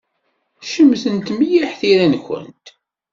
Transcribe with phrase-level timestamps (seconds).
[0.71, 2.65] Cemtent mliḥ tira-nkent.